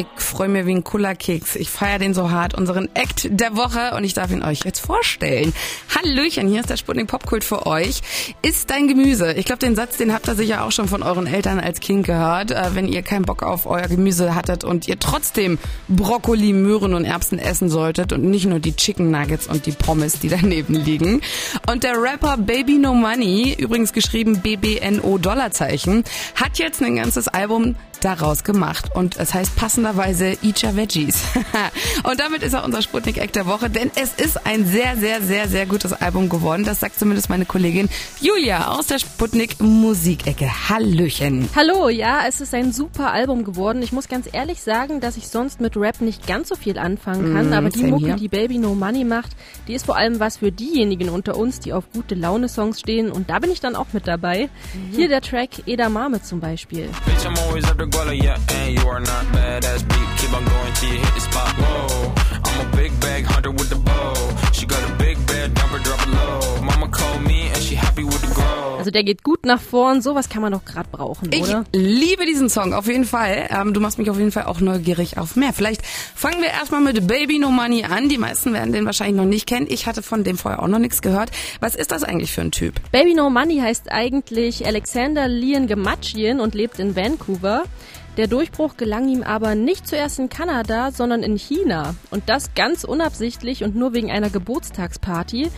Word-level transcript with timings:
Ich 0.00 0.06
freue 0.16 0.48
mich 0.48 0.64
wie 0.64 0.76
ein 0.76 0.82
cooler 0.82 1.14
Keks. 1.14 1.56
Ich 1.56 1.68
feiere 1.68 1.98
den 1.98 2.14
so 2.14 2.30
hart, 2.30 2.54
unseren 2.54 2.88
Act 2.94 3.28
der 3.30 3.54
Woche 3.54 3.94
und 3.94 4.02
ich 4.02 4.14
darf 4.14 4.30
ihn 4.30 4.42
euch 4.42 4.60
jetzt 4.64 4.80
vorstellen. 4.80 5.52
Hallöchen, 5.94 6.48
hier 6.48 6.60
ist 6.60 6.70
der 6.70 6.78
Sputnik 6.78 7.06
Popkult 7.06 7.44
für 7.44 7.66
euch. 7.66 8.00
Ist 8.40 8.70
dein 8.70 8.88
Gemüse. 8.88 9.34
Ich 9.34 9.44
glaube, 9.44 9.58
den 9.58 9.76
Satz, 9.76 9.98
den 9.98 10.14
habt 10.14 10.26
ihr 10.26 10.36
sicher 10.36 10.64
auch 10.64 10.72
schon 10.72 10.88
von 10.88 11.02
euren 11.02 11.26
Eltern 11.26 11.60
als 11.60 11.80
Kind 11.80 12.06
gehört. 12.06 12.50
Äh, 12.50 12.70
wenn 12.72 12.88
ihr 12.88 13.02
keinen 13.02 13.26
Bock 13.26 13.42
auf 13.42 13.66
euer 13.66 13.88
Gemüse 13.88 14.34
hattet 14.34 14.64
und 14.64 14.88
ihr 14.88 14.98
trotzdem 14.98 15.58
Brokkoli, 15.88 16.54
Möhren 16.54 16.94
und 16.94 17.04
Erbsen 17.04 17.38
essen 17.38 17.68
solltet 17.68 18.14
und 18.14 18.24
nicht 18.24 18.46
nur 18.46 18.58
die 18.58 18.74
Chicken 18.74 19.10
Nuggets 19.10 19.48
und 19.48 19.66
die 19.66 19.72
Pommes, 19.72 20.18
die 20.18 20.28
daneben 20.28 20.76
liegen. 20.76 21.20
Und 21.70 21.84
der 21.84 22.00
Rapper 22.00 22.38
Baby 22.38 22.78
No 22.78 22.94
Money, 22.94 23.54
übrigens 23.58 23.92
geschrieben 23.92 24.40
BBNO 24.40 25.18
Dollarzeichen, 25.18 26.04
hat 26.36 26.58
jetzt 26.58 26.80
ein 26.82 26.96
ganzes 26.96 27.28
Album 27.28 27.76
daraus 28.00 28.44
gemacht. 28.44 28.90
Und 28.94 29.16
es 29.16 29.34
heißt 29.34 29.56
passenderweise 29.56 30.36
Eat 30.42 30.62
Your 30.64 30.76
Veggies. 30.76 31.22
und 32.04 32.20
damit 32.20 32.42
ist 32.42 32.54
auch 32.54 32.64
unser 32.64 32.82
Sputnik-Eck 32.82 33.32
der 33.32 33.46
Woche, 33.46 33.70
denn 33.70 33.90
es 33.94 34.12
ist 34.14 34.46
ein 34.46 34.66
sehr, 34.66 34.96
sehr, 34.96 35.22
sehr, 35.22 35.48
sehr 35.48 35.66
gutes 35.66 35.92
Album 35.92 36.28
geworden. 36.28 36.64
Das 36.64 36.80
sagt 36.80 36.98
zumindest 36.98 37.28
meine 37.28 37.44
Kollegin 37.44 37.88
Julia 38.20 38.68
aus 38.68 38.86
der 38.86 38.98
Sputnik 38.98 39.60
Musikecke. 39.60 40.68
Hallöchen. 40.68 41.48
Hallo, 41.54 41.88
ja, 41.88 42.22
es 42.26 42.40
ist 42.40 42.54
ein 42.54 42.72
super 42.72 43.12
Album 43.12 43.44
geworden. 43.44 43.82
Ich 43.82 43.92
muss 43.92 44.08
ganz 44.08 44.28
ehrlich 44.32 44.62
sagen, 44.62 45.00
dass 45.00 45.16
ich 45.16 45.28
sonst 45.28 45.60
mit 45.60 45.76
Rap 45.76 46.00
nicht 46.00 46.26
ganz 46.26 46.48
so 46.48 46.56
viel 46.56 46.78
anfangen 46.78 47.34
kann, 47.34 47.50
mm, 47.50 47.52
aber 47.52 47.68
die 47.70 47.84
Mucke, 47.84 48.06
hier. 48.06 48.16
die 48.16 48.28
Baby 48.28 48.58
No 48.58 48.74
Money 48.74 49.04
macht, 49.04 49.30
die 49.68 49.74
ist 49.74 49.86
vor 49.86 49.96
allem 49.96 50.20
was 50.20 50.38
für 50.38 50.52
diejenigen 50.52 51.08
unter 51.08 51.36
uns, 51.36 51.60
die 51.60 51.72
auf 51.72 51.84
gute 51.92 52.14
Laune-Songs 52.14 52.80
stehen 52.80 53.10
und 53.10 53.30
da 53.30 53.38
bin 53.38 53.50
ich 53.50 53.60
dann 53.60 53.76
auch 53.76 53.86
mit 53.92 54.06
dabei. 54.06 54.48
Mhm. 54.74 54.96
Hier 54.96 55.08
der 55.08 55.20
Track 55.20 55.66
Edamame 55.66 56.22
zum 56.22 56.40
Beispiel. 56.40 56.88
Bitch, 57.06 57.26
Guala, 57.90 58.14
yeah, 58.20 58.38
and 58.48 58.78
you 58.78 58.88
are 58.88 59.00
not 59.00 59.24
badass 59.26 59.82
beat. 59.88 60.08
Keep 60.18 60.32
on 60.36 60.44
going 60.44 60.72
till 60.74 60.92
you 60.92 60.98
hit 60.98 61.14
the 61.14 61.20
spot. 61.20 61.52
Whoa, 61.58 62.14
I'm 62.44 62.66
a 62.66 62.76
big 62.76 62.98
bag 63.00 63.24
hunter 63.24 63.50
with 63.50 63.68
the 63.68 63.76
bow. 63.76 64.19
Also 68.90 69.04
der 69.04 69.04
geht 69.04 69.22
gut 69.22 69.46
nach 69.46 69.60
vorn, 69.60 70.02
sowas 70.02 70.28
kann 70.28 70.42
man 70.42 70.50
doch 70.50 70.64
gerade 70.64 70.88
brauchen, 70.90 71.30
ich 71.32 71.42
oder? 71.42 71.64
Ich 71.70 71.80
liebe 71.80 72.26
diesen 72.26 72.48
Song, 72.48 72.74
auf 72.74 72.88
jeden 72.88 73.04
Fall. 73.04 73.48
Ähm, 73.48 73.72
du 73.72 73.78
machst 73.78 73.98
mich 73.98 74.10
auf 74.10 74.18
jeden 74.18 74.32
Fall 74.32 74.46
auch 74.46 74.58
neugierig 74.58 75.16
auf 75.16 75.36
mehr. 75.36 75.52
Vielleicht 75.52 75.86
fangen 75.86 76.42
wir 76.42 76.48
erstmal 76.48 76.80
mit 76.80 77.06
Baby 77.06 77.38
No 77.38 77.52
Money 77.52 77.84
an. 77.84 78.08
Die 78.08 78.18
meisten 78.18 78.52
werden 78.52 78.72
den 78.72 78.86
wahrscheinlich 78.86 79.14
noch 79.14 79.26
nicht 79.26 79.46
kennen. 79.46 79.68
Ich 79.70 79.86
hatte 79.86 80.02
von 80.02 80.24
dem 80.24 80.36
vorher 80.36 80.60
auch 80.60 80.66
noch 80.66 80.80
nichts 80.80 81.02
gehört. 81.02 81.30
Was 81.60 81.76
ist 81.76 81.92
das 81.92 82.02
eigentlich 82.02 82.32
für 82.32 82.40
ein 82.40 82.50
Typ? 82.50 82.80
Baby 82.90 83.14
No 83.14 83.30
Money 83.30 83.58
heißt 83.58 83.92
eigentlich 83.92 84.66
Alexander 84.66 85.28
Lian 85.28 85.68
Gematschian 85.68 86.40
und 86.40 86.56
lebt 86.56 86.80
in 86.80 86.96
Vancouver. 86.96 87.62
Der 88.16 88.26
Durchbruch 88.26 88.76
gelang 88.76 89.08
ihm 89.08 89.22
aber 89.22 89.54
nicht 89.54 89.86
zuerst 89.86 90.18
in 90.18 90.28
Kanada, 90.28 90.90
sondern 90.90 91.22
in 91.22 91.36
China. 91.36 91.94
Und 92.10 92.28
das 92.28 92.54
ganz 92.56 92.82
unabsichtlich 92.82 93.62
und 93.62 93.76
nur 93.76 93.94
wegen 93.94 94.10
einer 94.10 94.30
Geburtstagsparty. 94.30 95.48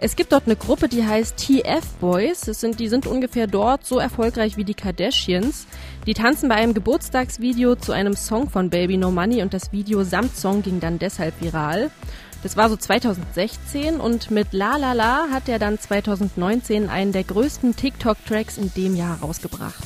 Es 0.00 0.14
gibt 0.14 0.30
dort 0.30 0.46
eine 0.46 0.54
Gruppe, 0.54 0.88
die 0.88 1.04
heißt 1.04 1.36
TF 1.36 1.84
Boys. 2.00 2.42
Das 2.42 2.60
sind, 2.60 2.78
die 2.78 2.88
sind 2.88 3.08
ungefähr 3.08 3.48
dort 3.48 3.84
so 3.84 3.98
erfolgreich 3.98 4.56
wie 4.56 4.62
die 4.62 4.74
Kardashians. 4.74 5.66
Die 6.06 6.14
tanzen 6.14 6.48
bei 6.48 6.54
einem 6.54 6.72
Geburtstagsvideo 6.72 7.74
zu 7.74 7.90
einem 7.90 8.14
Song 8.14 8.48
von 8.48 8.70
Baby 8.70 8.96
No 8.96 9.10
Money 9.10 9.42
und 9.42 9.52
das 9.52 9.72
Video 9.72 10.04
samt 10.04 10.36
Song 10.36 10.62
ging 10.62 10.78
dann 10.78 11.00
deshalb 11.00 11.34
viral. 11.42 11.90
Das 12.44 12.56
war 12.56 12.70
so 12.70 12.76
2016 12.76 13.98
und 13.98 14.30
mit 14.30 14.52
La 14.52 14.76
La 14.76 14.92
La 14.92 15.26
hat 15.32 15.48
er 15.48 15.58
dann 15.58 15.80
2019 15.80 16.88
einen 16.88 17.10
der 17.10 17.24
größten 17.24 17.74
TikTok-Tracks 17.74 18.58
in 18.58 18.72
dem 18.74 18.94
Jahr 18.94 19.18
rausgebracht. 19.20 19.82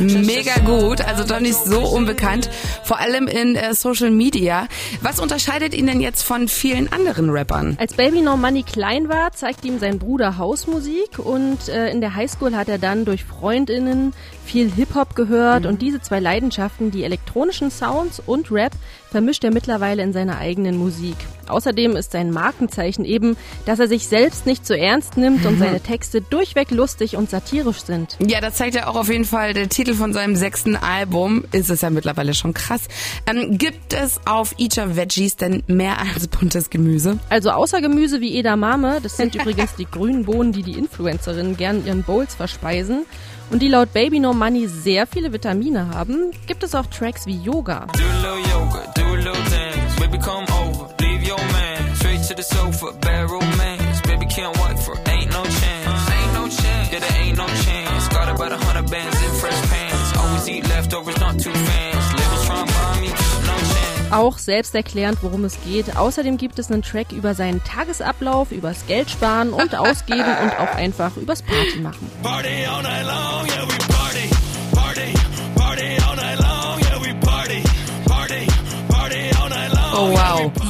Mega 0.00 0.58
gut, 0.64 1.00
also 1.00 1.24
doch 1.24 1.40
nicht 1.40 1.56
so 1.56 1.80
unbekannt, 1.80 2.48
vor 2.84 2.98
allem 2.98 3.26
in 3.28 3.56
äh, 3.56 3.74
Social 3.74 4.10
Media. 4.10 4.68
Was 5.00 5.20
unterscheidet 5.20 5.74
ihn 5.74 5.86
denn 5.86 6.00
jetzt 6.00 6.22
von 6.22 6.48
vielen 6.48 6.92
anderen 6.92 7.30
Rappern? 7.30 7.76
Als 7.80 7.94
Baby 7.94 8.20
No 8.20 8.36
Money 8.36 8.62
klein 8.62 9.08
war, 9.08 9.32
zeigt 9.32 9.64
ihm 9.64 9.78
sein 9.78 9.98
Bruder 9.98 10.38
Hausmusik 10.38 11.18
und 11.18 11.68
äh, 11.68 11.90
in 11.90 12.00
der 12.00 12.14
Highschool 12.14 12.54
hat 12.54 12.68
er 12.68 12.78
dann 12.78 13.04
durch 13.04 13.24
Freundinnen 13.24 14.12
viel 14.44 14.70
Hip-Hop 14.70 15.16
gehört 15.16 15.64
mhm. 15.64 15.70
und 15.70 15.82
diese 15.82 16.00
zwei 16.00 16.20
Leidenschaften, 16.20 16.90
die 16.90 17.04
elektronischen 17.04 17.70
Sounds 17.70 18.22
und 18.24 18.50
Rap, 18.52 18.72
vermischt 19.10 19.44
er 19.44 19.52
mittlerweile 19.52 20.02
in 20.02 20.12
seiner 20.12 20.38
eigenen 20.38 20.76
Musik. 20.76 21.16
Außerdem 21.48 21.96
ist 21.96 22.12
sein 22.12 22.30
Markenzeichen 22.30 23.04
eben, 23.04 23.36
dass 23.64 23.78
er 23.78 23.88
sich 23.88 24.06
selbst 24.08 24.46
nicht 24.46 24.66
so 24.66 24.74
ernst 24.74 25.16
nimmt 25.16 25.44
und 25.46 25.58
seine 25.58 25.80
Texte 25.80 26.20
durchweg 26.20 26.70
lustig 26.70 27.16
und 27.16 27.30
satirisch 27.30 27.80
sind. 27.80 28.16
Ja, 28.26 28.40
das 28.40 28.54
zeigt 28.54 28.75
ja 28.76 28.86
auch 28.86 28.96
auf 28.96 29.08
jeden 29.08 29.24
Fall 29.24 29.54
der 29.54 29.68
Titel 29.68 29.94
von 29.94 30.12
seinem 30.12 30.36
sechsten 30.36 30.76
Album. 30.76 31.44
Ist 31.52 31.70
es 31.70 31.80
ja 31.80 31.90
mittlerweile 31.90 32.34
schon 32.34 32.54
krass. 32.54 32.82
Ähm, 33.26 33.58
gibt 33.58 33.92
es 33.92 34.20
auf 34.26 34.54
Eat 34.58 34.78
Your 34.78 34.96
Veggies 34.96 35.36
denn 35.36 35.62
mehr 35.66 35.98
als 35.98 36.28
buntes 36.28 36.70
Gemüse? 36.70 37.18
Also 37.30 37.50
außer 37.50 37.80
Gemüse 37.80 38.20
wie 38.20 38.38
Edamame, 38.38 39.00
das 39.02 39.16
sind 39.16 39.34
übrigens 39.34 39.74
die 39.74 39.86
grünen 39.86 40.24
Bohnen, 40.24 40.52
die 40.52 40.62
die 40.62 40.78
Influencerinnen 40.78 41.56
gern 41.56 41.84
ihren 41.84 42.02
Bowls 42.02 42.34
verspeisen 42.34 43.06
und 43.50 43.62
die 43.62 43.68
laut 43.68 43.92
Baby 43.92 44.20
No 44.20 44.32
Money 44.32 44.68
sehr 44.68 45.06
viele 45.06 45.32
Vitamine 45.32 45.88
haben, 45.88 46.32
gibt 46.46 46.62
es 46.62 46.74
auch 46.74 46.86
Tracks 46.86 47.26
wie 47.26 47.36
Yoga. 47.36 47.86
Do 47.94 48.02
sofa, 52.42 52.92
bad 53.00 53.30
romance. 53.30 54.00
Baby 54.02 54.26
can't 54.26 54.56
wipe 54.58 54.78
for, 54.78 54.94
about 58.86 58.96
a 58.96 59.02
hundred 59.02 59.20
bands 59.20 59.22
in 59.22 59.32
fresh 59.40 59.70
pants. 59.70 60.16
Always 60.16 60.48
eat 60.48 60.68
leftovers, 60.68 61.18
not 61.20 61.38
too 61.38 61.52
fans. 61.52 62.12
Living 62.12 62.46
trying 62.46 62.66
by 62.66 63.00
me, 63.00 63.08
no 63.46 63.56
chance. 63.56 64.12
Auch 64.12 64.38
selbst 64.38 64.74
erklärend, 64.74 65.18
worum 65.22 65.44
es 65.44 65.58
geht. 65.64 65.96
Außerdem 65.96 66.36
gibt 66.36 66.58
es 66.58 66.70
einen 66.70 66.82
Track 66.82 67.12
über 67.12 67.34
seinen 67.34 67.62
Tagesablauf, 67.64 68.52
übers 68.52 68.86
Geld 68.86 69.10
sparen 69.10 69.52
und 69.52 69.74
ausgeben 69.78 70.20
und 70.42 70.58
auch 70.58 70.74
einfach 70.74 71.16
übers 71.16 71.42
Party 71.42 71.80
machen. 71.80 72.10
Party 72.22 72.66
all 72.66 72.82
night 72.82 73.04
long, 73.04 73.46
yeah, 73.48 73.65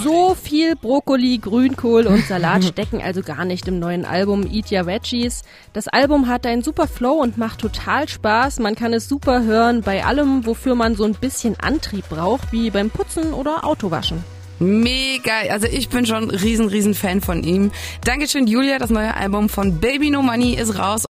So 0.02 0.34
viel 0.34 0.76
Brokkoli, 0.76 1.38
Grünkohl 1.38 2.06
und 2.06 2.24
Salat 2.26 2.64
stecken 2.72 3.00
also 3.00 3.22
gar 3.22 3.44
nicht 3.44 3.68
im 3.68 3.78
neuen 3.78 4.04
Album 4.04 4.46
Eat 4.50 4.72
Your 4.72 4.86
Veggies. 4.86 5.42
Das 5.72 5.88
Album 5.88 6.28
hat 6.28 6.46
einen 6.46 6.62
super 6.62 6.86
Flow 6.86 7.14
und 7.14 7.38
macht 7.38 7.60
total 7.60 8.08
Spaß. 8.08 8.58
Man 8.60 8.74
kann 8.74 8.92
es 8.92 9.08
super 9.08 9.42
hören 9.44 9.82
bei 9.82 10.04
allem, 10.04 10.46
wofür 10.46 10.74
man 10.74 10.94
so 10.94 11.04
ein 11.04 11.14
bisschen 11.14 11.58
Antrieb 11.60 12.08
braucht, 12.08 12.52
wie 12.52 12.70
beim 12.70 12.90
Putzen 12.90 13.32
oder 13.32 13.64
Autowaschen. 13.64 14.24
Mega, 14.58 15.32
also 15.50 15.66
ich 15.66 15.90
bin 15.90 16.06
schon 16.06 16.30
riesen, 16.30 16.68
riesen 16.68 16.94
Fan 16.94 17.20
von 17.20 17.42
ihm. 17.42 17.72
Dankeschön, 18.04 18.46
Julia. 18.46 18.78
Das 18.78 18.88
neue 18.88 19.14
Album 19.14 19.50
von 19.50 19.80
Baby 19.80 20.10
No 20.10 20.22
Money 20.22 20.54
ist 20.54 20.78
raus. 20.78 21.04